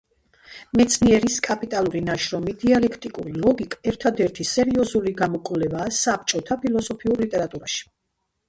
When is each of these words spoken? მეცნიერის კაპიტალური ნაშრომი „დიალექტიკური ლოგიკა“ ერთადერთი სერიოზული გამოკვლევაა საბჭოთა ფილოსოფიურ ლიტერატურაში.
მეცნიერის 0.79 1.35
კაპიტალური 1.47 2.01
ნაშრომი 2.05 2.55
„დიალექტიკური 2.63 3.33
ლოგიკა“ 3.43 3.79
ერთადერთი 3.91 4.49
სერიოზული 4.53 5.15
გამოკვლევაა 5.21 5.95
საბჭოთა 6.01 6.61
ფილოსოფიურ 6.65 7.27
ლიტერატურაში. 7.27 7.87